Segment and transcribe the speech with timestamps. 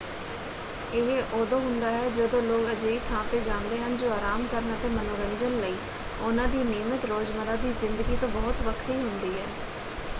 [0.91, 4.89] ਇਹ ਉਦੋਂ ਹੁੰਦਾ ਹੈ ਜਦੋਂ ਲੋਕ ਅਜਿਹੀ ਥਾਂ 'ਤੇ ਜਾਂਦੇ ਹਨ ਜੋ ਆਰਾਮ ਕਰਨ ਅਤੇ
[4.89, 5.75] ਮਨੋਰੰਜਨ ਲਈ
[6.19, 9.45] ਉਹਨਾਂ ਦੀ ਨਿਯਮਤ ਰੋਜ਼ਮਰ੍ਹਾ ਦੀ ਜ਼ਿੰਦਗੀ ਤੋਂ ਬਹੁਤ ਵੱਖਰੀ ਹੁੰਦੀ ਹੈ।